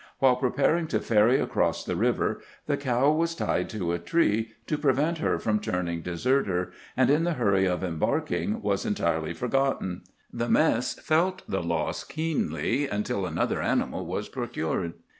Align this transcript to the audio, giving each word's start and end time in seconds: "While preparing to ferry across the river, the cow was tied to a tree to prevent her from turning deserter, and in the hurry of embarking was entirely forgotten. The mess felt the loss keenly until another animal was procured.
"While 0.17 0.37
preparing 0.37 0.87
to 0.87 0.99
ferry 0.99 1.39
across 1.39 1.83
the 1.83 1.95
river, 1.95 2.41
the 2.65 2.75
cow 2.75 3.11
was 3.11 3.35
tied 3.35 3.69
to 3.69 3.91
a 3.91 3.99
tree 3.99 4.49
to 4.65 4.75
prevent 4.79 5.19
her 5.19 5.37
from 5.37 5.59
turning 5.59 6.01
deserter, 6.01 6.71
and 6.97 7.11
in 7.11 7.23
the 7.23 7.33
hurry 7.35 7.67
of 7.67 7.83
embarking 7.83 8.63
was 8.63 8.83
entirely 8.83 9.35
forgotten. 9.35 10.01
The 10.33 10.49
mess 10.49 10.95
felt 10.95 11.43
the 11.47 11.61
loss 11.61 12.03
keenly 12.03 12.87
until 12.87 13.27
another 13.27 13.61
animal 13.61 14.03
was 14.03 14.27
procured. 14.27 14.93